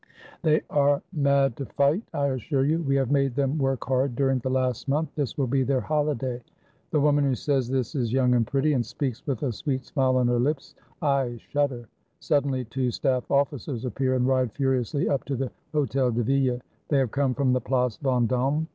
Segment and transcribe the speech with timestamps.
[0.41, 2.81] They are mad to fight, I assure you.
[2.81, 6.41] We have made them work hard during the last month; this will be their holiday!"
[6.89, 10.15] The woman who says this is young and pretty, and speaks with a sweet smile
[10.17, 10.73] on her lips.
[11.03, 11.87] I shudder.
[12.19, 16.97] Suddenly two staff officers appear and ride furiously up to the Hotel de Ville; they
[16.97, 18.67] have come from the Place Ven dome.